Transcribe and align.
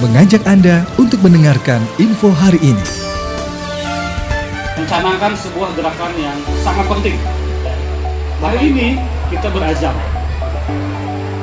mengajak 0.00 0.40
Anda 0.48 0.88
untuk 0.96 1.20
mendengarkan 1.20 1.84
info 2.00 2.32
hari 2.32 2.56
ini. 2.64 2.84
Mencanangkan 4.80 5.36
sebuah 5.36 5.76
gerakan 5.76 6.12
yang 6.16 6.40
sangat 6.64 6.88
penting. 6.88 7.20
Hari 8.40 8.58
ini 8.64 8.88
kita 9.28 9.52
berazam. 9.52 9.92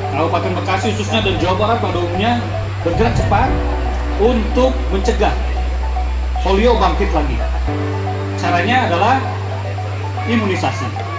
Kabupaten 0.10 0.58
Bekasi 0.58 0.98
khususnya 0.98 1.22
dan 1.22 1.38
Jawa 1.38 1.56
Barat 1.62 1.78
pada 1.86 1.98
umumnya 2.02 2.42
bergerak 2.82 3.14
cepat 3.14 3.50
untuk 4.18 4.74
mencegah 4.89 5.38
polio 6.42 6.74
bangkit 6.82 7.14
lagi. 7.14 7.38
Caranya 8.42 8.89
adalah 8.89 9.21
imunisasi. 10.26 11.16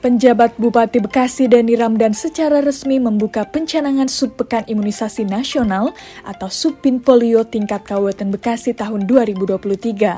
Penjabat 0.00 0.56
Bupati 0.56 0.96
Bekasi 0.96 1.44
Dani 1.44 1.76
Ramdan 1.76 2.16
secara 2.16 2.64
resmi 2.64 2.96
membuka 2.96 3.44
pencanangan 3.44 4.08
Subpekan 4.08 4.64
Imunisasi 4.64 5.28
Nasional 5.28 5.92
atau 6.24 6.48
Subpin 6.48 7.04
Polio 7.04 7.44
tingkat 7.44 7.84
Kabupaten 7.84 8.32
Bekasi 8.32 8.72
tahun 8.72 9.04
2023. 9.04 10.16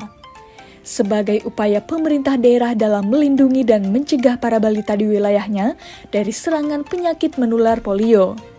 Sebagai 0.87 1.43
upaya 1.43 1.83
pemerintah 1.83 2.39
daerah 2.39 2.71
dalam 2.79 3.11
melindungi 3.11 3.67
dan 3.67 3.91
mencegah 3.91 4.39
para 4.39 4.55
balita 4.55 4.95
di 4.95 5.03
wilayahnya 5.03 5.75
dari 6.15 6.31
serangan 6.31 6.87
penyakit 6.87 7.35
menular 7.35 7.83
polio 7.83 8.52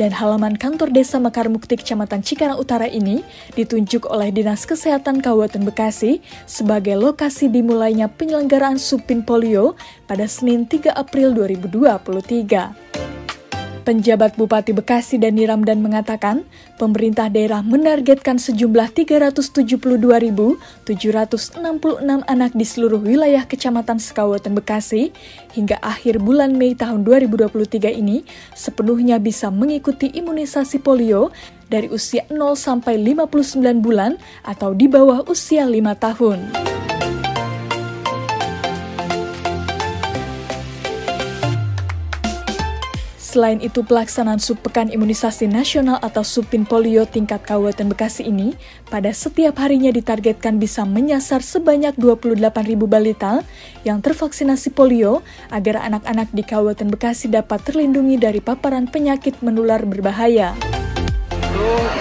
dan 0.00 0.10
halaman 0.10 0.58
kantor 0.58 0.90
desa 0.90 1.22
Mekar 1.22 1.46
Mukti 1.46 1.78
Kecamatan 1.78 2.24
Cikarang 2.24 2.58
Utara 2.58 2.88
ini 2.88 3.22
ditunjuk 3.54 4.10
oleh 4.10 4.34
Dinas 4.34 4.66
Kesehatan 4.66 5.22
Kabupaten 5.22 5.62
Bekasi 5.62 6.24
sebagai 6.48 6.98
lokasi 6.98 7.52
dimulainya 7.52 8.10
penyelenggaraan 8.10 8.80
Supin 8.80 9.22
Polio 9.22 9.78
pada 10.10 10.26
Senin 10.26 10.66
3 10.66 10.90
April 10.94 11.36
2023. 11.36 13.03
Penjabat 13.84 14.40
Bupati 14.40 14.72
Bekasi 14.72 15.20
Dani 15.20 15.44
Ramdan 15.44 15.84
mengatakan, 15.84 16.48
pemerintah 16.80 17.28
daerah 17.28 17.60
menargetkan 17.60 18.40
sejumlah 18.40 18.96
372.766 18.96 20.88
anak 22.24 22.50
di 22.56 22.64
seluruh 22.64 23.04
wilayah 23.04 23.44
Kecamatan 23.44 24.00
Sekawetan 24.00 24.56
Bekasi 24.56 25.12
hingga 25.52 25.76
akhir 25.84 26.24
bulan 26.24 26.56
Mei 26.56 26.72
tahun 26.72 27.04
2023 27.04 27.92
ini 27.92 28.24
sepenuhnya 28.56 29.20
bisa 29.20 29.52
mengikuti 29.52 30.08
imunisasi 30.16 30.80
polio 30.80 31.28
dari 31.68 31.92
usia 31.92 32.24
0 32.32 32.56
sampai 32.56 32.96
59 32.96 33.84
bulan 33.84 34.16
atau 34.48 34.72
di 34.72 34.88
bawah 34.88 35.28
usia 35.28 35.68
5 35.68 35.76
tahun. 36.00 36.40
Selain 43.34 43.58
itu, 43.58 43.82
pelaksanaan 43.82 44.38
Subpekan 44.38 44.94
Imunisasi 44.94 45.50
Nasional 45.50 45.98
atau 45.98 46.22
Supin 46.22 46.62
Polio 46.62 47.02
tingkat 47.02 47.42
Kabupaten 47.42 47.90
Bekasi 47.90 48.30
ini 48.30 48.54
pada 48.86 49.10
setiap 49.10 49.58
harinya 49.58 49.90
ditargetkan 49.90 50.62
bisa 50.62 50.86
menyasar 50.86 51.42
sebanyak 51.42 51.98
28.000 51.98 52.46
balita 52.86 53.42
yang 53.82 53.98
tervaksinasi 53.98 54.70
polio 54.70 55.26
agar 55.50 55.82
anak-anak 55.82 56.30
di 56.30 56.46
Kabupaten 56.46 56.86
Bekasi 56.94 57.26
dapat 57.26 57.58
terlindungi 57.66 58.22
dari 58.22 58.38
paparan 58.38 58.86
penyakit 58.86 59.42
menular 59.42 59.82
berbahaya. 59.82 60.54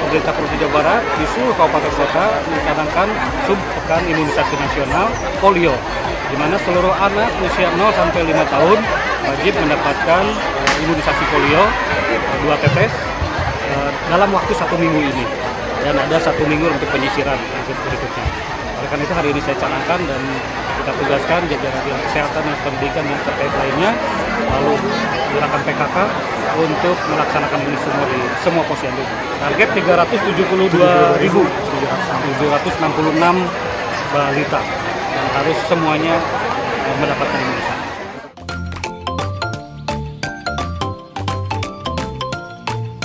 Pemerintah 0.06 0.38
Provinsi 0.38 0.58
Jawa 0.62 0.86
Barat 0.86 1.02
di 1.18 1.26
seluruh 1.34 1.56
kabupaten 1.58 1.94
kota 1.98 2.26
mencanangkan 2.46 3.08
Subpekan 3.50 4.02
Imunisasi 4.06 4.54
Nasional 4.62 5.10
Polio 5.42 5.74
di 6.30 6.38
mana 6.38 6.62
seluruh 6.62 6.94
anak 6.94 7.34
usia 7.42 7.74
0 7.74 7.90
sampai 7.98 8.22
5 8.22 8.54
tahun 8.54 8.78
wajib 9.26 9.54
mendapatkan 9.58 10.24
imunisasi 10.84 11.24
polio 11.32 11.64
dua 12.44 12.56
tetes 12.60 12.94
uh, 13.72 13.92
dalam 14.12 14.30
waktu 14.36 14.52
satu 14.52 14.76
minggu 14.76 15.00
ini 15.00 15.26
dan 15.84 15.96
ada 16.00 16.18
satu 16.20 16.44
minggu 16.48 16.68
untuk 16.68 16.88
penyisiran 16.92 17.40
berikutnya. 17.68 18.26
Oleh 18.80 18.88
karena 18.92 19.04
itu 19.04 19.16
hari 19.16 19.30
ini 19.36 19.42
saya 19.44 19.56
canangkan 19.60 20.00
dan 20.04 20.22
kita 20.84 20.92
tugaskan 21.00 21.42
jajaran 21.48 22.00
kesehatan 22.08 22.42
dan 22.44 22.58
pendidikan 22.64 23.04
yang 23.08 23.22
terkait 23.24 23.54
lainnya 23.56 23.92
lalu 24.52 24.76
gerakan 25.32 25.62
PKK 25.64 25.98
untuk 26.54 26.98
melaksanakan 27.10 27.60
ini 27.66 27.78
semua 27.82 28.06
di 28.12 28.20
semua 28.44 28.64
posyandu. 28.68 29.04
Target 29.40 29.70
372 29.80 31.24
ribu 31.24 31.42
766 32.44 33.24
balita 34.14 34.62
dan 35.16 35.26
harus 35.42 35.58
semuanya 35.66 36.16
eh, 36.86 36.96
mendapatkan 37.02 37.40
imunisasi. 37.40 37.73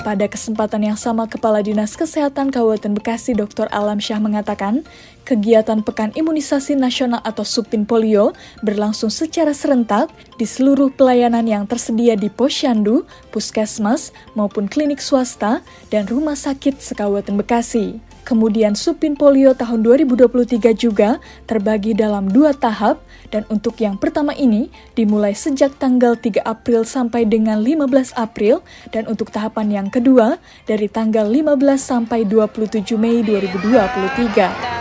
Pada 0.09 0.25
kesempatan 0.25 0.89
yang 0.89 0.97
sama, 0.97 1.29
Kepala 1.29 1.61
Dinas 1.61 1.93
Kesehatan 1.93 2.49
Kabupaten 2.49 2.97
Bekasi 2.97 3.37
Dr. 3.37 3.69
Alam 3.69 4.01
Syah 4.01 4.17
mengatakan, 4.17 4.81
kegiatan 5.29 5.85
Pekan 5.85 6.17
Imunisasi 6.17 6.81
Nasional 6.81 7.21
atau 7.29 7.45
Supin 7.45 7.85
Polio 7.85 8.33
berlangsung 8.65 9.13
secara 9.13 9.53
serentak 9.53 10.09
di 10.41 10.49
seluruh 10.49 10.89
pelayanan 10.97 11.45
yang 11.45 11.69
tersedia 11.69 12.17
di 12.17 12.33
posyandu, 12.33 13.05
puskesmas, 13.37 14.17
maupun 14.33 14.65
klinik 14.65 15.05
swasta 15.05 15.61
dan 15.93 16.09
rumah 16.09 16.41
sakit 16.41 16.81
sekabupaten 16.81 17.45
Bekasi. 17.45 18.01
Kemudian 18.25 18.81
Supin 18.81 19.13
Polio 19.13 19.53
tahun 19.53 19.85
2023 19.85 20.73
juga 20.73 21.21
terbagi 21.45 21.93
dalam 21.93 22.33
dua 22.33 22.57
tahap 22.57 23.05
dan 23.29 23.45
untuk 23.53 23.77
yang 23.83 24.01
pertama 24.01 24.33
ini 24.33 24.71
dimulai 24.97 25.37
sejak 25.37 25.77
tanggal 25.77 26.17
3 26.17 26.43
April 26.45 26.85
sampai 26.87 27.29
dengan 27.29 27.61
15 27.61 28.17
April 28.17 28.65
dan 28.95 29.07
untuk 29.11 29.31
tahapan 29.35 29.69
yang 29.69 29.89
kedua 29.93 30.41
dari 30.65 30.89
tanggal 30.89 31.29
15 31.29 31.59
sampai 31.79 32.25
27 32.25 32.97
Mei 32.97 33.21
2023. 33.27 34.79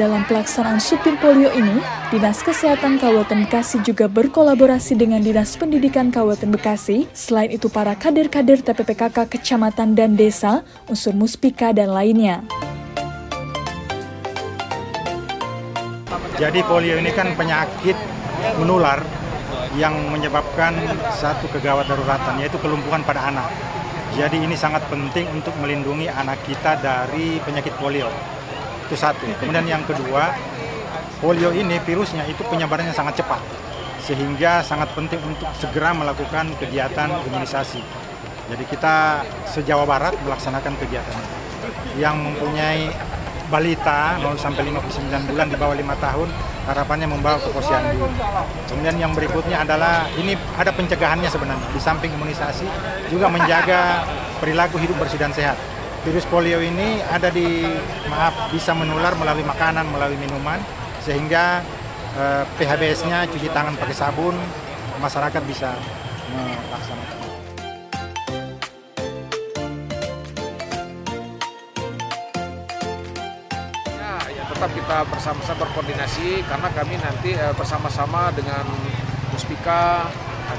Dalam 0.00 0.24
pelaksanaan 0.24 0.80
Supin 0.80 1.20
Polio 1.20 1.52
ini, 1.52 1.76
Dinas 2.08 2.40
Kesehatan 2.40 2.96
Kabupaten 2.96 3.44
Bekasi 3.44 3.84
juga 3.84 4.08
berkolaborasi 4.08 4.96
dengan 4.96 5.20
Dinas 5.20 5.60
Pendidikan 5.60 6.08
Kabupaten 6.08 6.56
Bekasi. 6.56 7.04
Selain 7.12 7.52
itu, 7.52 7.68
para 7.68 7.92
kader-kader 7.92 8.64
TPPKK 8.64 9.28
kecamatan 9.28 9.92
dan 9.92 10.16
desa, 10.16 10.64
unsur 10.88 11.12
muspika, 11.12 11.76
dan 11.76 11.92
lainnya. 11.92 12.40
Jadi 16.40 16.64
polio 16.64 16.96
ini 16.96 17.12
kan 17.12 17.36
penyakit 17.36 17.96
menular 18.56 19.04
yang 19.76 19.92
menyebabkan 20.10 20.74
satu 21.14 21.46
kegawat 21.52 21.86
daruratan, 21.86 22.40
yaitu 22.42 22.58
kelumpuhan 22.58 23.04
pada 23.06 23.28
anak. 23.30 23.48
Jadi 24.16 24.42
ini 24.42 24.58
sangat 24.58 24.82
penting 24.90 25.30
untuk 25.30 25.54
melindungi 25.62 26.10
anak 26.10 26.42
kita 26.42 26.80
dari 26.82 27.38
penyakit 27.46 27.70
polio. 27.78 28.10
Itu 28.88 28.98
satu. 28.98 29.22
Kemudian 29.38 29.68
yang 29.70 29.86
kedua, 29.86 30.34
polio 31.22 31.54
ini 31.54 31.78
virusnya 31.86 32.26
itu 32.26 32.42
penyebarannya 32.50 32.90
sangat 32.90 33.22
cepat. 33.22 33.38
Sehingga 34.02 34.66
sangat 34.66 34.90
penting 34.98 35.22
untuk 35.22 35.46
segera 35.54 35.94
melakukan 35.94 36.50
kegiatan 36.58 37.06
imunisasi. 37.30 37.78
Jadi 38.50 38.64
kita 38.66 39.22
se-Jawa 39.46 39.86
Barat 39.86 40.18
melaksanakan 40.26 40.74
kegiatan 40.82 41.14
yang 41.94 42.18
mempunyai 42.18 42.90
balita 43.50 44.16
0 44.22 44.38
sampai 44.38 44.70
59 44.70 45.28
bulan 45.28 45.46
di 45.50 45.56
bawah 45.58 45.74
5 45.74 45.82
tahun 45.98 46.28
harapannya 46.70 47.06
membawa 47.10 47.36
ke 47.42 47.50
posyandu. 47.50 48.06
Kemudian 48.70 48.96
yang 48.96 49.12
berikutnya 49.12 49.66
adalah 49.66 50.06
ini 50.14 50.38
ada 50.54 50.70
pencegahannya 50.70 51.26
sebenarnya 51.26 51.66
di 51.74 51.80
samping 51.82 52.14
imunisasi 52.14 52.66
juga 53.10 53.26
menjaga 53.26 54.06
perilaku 54.38 54.78
hidup 54.78 54.96
bersih 55.02 55.18
dan 55.18 55.34
sehat 55.34 55.58
virus 56.00 56.24
polio 56.24 56.64
ini 56.64 57.02
ada 57.04 57.28
di 57.28 57.60
maaf 58.08 58.48
bisa 58.54 58.72
menular 58.72 59.12
melalui 59.18 59.44
makanan, 59.44 59.84
melalui 59.92 60.16
minuman 60.16 60.62
sehingga 61.04 61.60
eh, 62.16 62.44
PHBS-nya 62.56 63.28
cuci 63.28 63.50
tangan 63.52 63.76
pakai 63.76 63.96
sabun 63.96 64.36
masyarakat 65.00 65.42
bisa 65.44 65.76
melaksanakan. 66.32 67.39
Tetap 74.60 74.76
kita 74.76 75.08
bersama-sama 75.08 75.64
berkoordinasi 75.64 76.44
karena 76.44 76.68
kami 76.76 77.00
nanti 77.00 77.32
eh, 77.32 77.48
bersama-sama 77.56 78.28
dengan 78.36 78.68
Muspika 79.32 80.04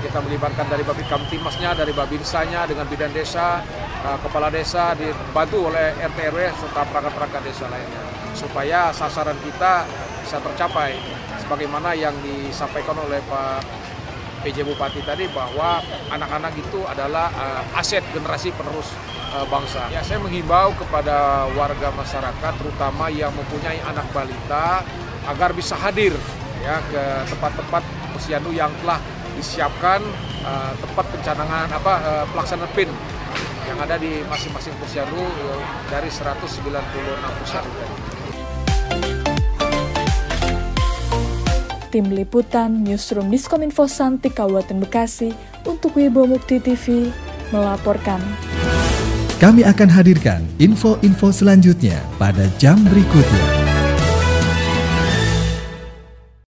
kita 0.01 0.17
melibatkan 0.25 0.65
dari 0.65 0.81
Babit 0.81 1.05
Kamtimasnya, 1.05 1.77
dari 1.77 1.93
Babinsanya, 1.93 2.65
dengan 2.65 2.89
bidan 2.89 3.13
desa, 3.13 3.61
uh, 4.01 4.17
kepala 4.23 4.49
desa 4.49 4.97
dibantu 4.97 5.69
oleh 5.69 5.93
RT 6.01 6.17
RW 6.33 6.39
serta 6.57 6.81
perangkat-perangkat 6.89 7.41
desa 7.45 7.69
lainnya. 7.69 8.01
Supaya 8.33 8.89
sasaran 8.89 9.37
kita 9.45 9.85
bisa 10.25 10.41
tercapai 10.41 10.97
sebagaimana 11.45 11.93
yang 11.93 12.15
disampaikan 12.25 12.97
oleh 12.97 13.21
Pak 13.29 13.61
PJ 14.41 14.65
Bupati 14.65 15.01
tadi 15.05 15.29
bahwa 15.29 15.79
anak-anak 16.09 16.53
itu 16.57 16.81
adalah 16.85 17.29
uh, 17.33 17.79
aset 17.79 18.01
generasi 18.11 18.49
penerus 18.53 18.89
uh, 19.33 19.45
bangsa. 19.47 19.87
Ya, 19.93 20.01
saya 20.01 20.19
menghimbau 20.19 20.73
kepada 20.75 21.47
warga 21.53 21.93
masyarakat 21.93 22.53
terutama 22.57 23.07
yang 23.07 23.31
mempunyai 23.33 23.79
anak 23.85 24.05
balita 24.11 24.81
agar 25.29 25.53
bisa 25.53 25.77
hadir 25.77 26.13
ya 26.61 26.77
ke 26.89 27.03
tempat-tempat 27.29 27.83
posyandu 28.13 28.53
yang 28.53 28.69
telah 28.81 29.01
disiapkan 29.37 30.01
uh, 30.45 30.73
tempat 30.77 31.05
pencanangan 31.09 31.67
apa 31.73 31.93
uh, 32.01 32.25
pelaksanaan 32.33 32.69
PIN 32.77 32.89
yang 33.69 33.77
ada 33.81 33.95
di 33.97 34.21
masing-masing 34.27 34.73
posyandu 34.77 35.21
uh, 35.21 35.61
dari 35.89 36.09
196 36.09 36.61
posyandu 37.41 37.73
Tim 41.91 42.07
Liputan 42.09 42.87
Newsroom 42.87 43.27
Diskominfo 43.27 43.85
Santi 43.85 44.31
Kabupaten 44.31 44.79
Bekasi 44.79 45.35
untuk 45.67 45.99
Wibo 45.99 46.23
Mukti 46.23 46.63
TV 46.63 47.11
melaporkan. 47.51 48.23
Kami 49.37 49.67
akan 49.67 49.89
hadirkan 49.91 50.41
info-info 50.57 51.35
selanjutnya 51.35 51.99
pada 52.15 52.47
jam 52.55 52.79
berikutnya. 52.87 53.60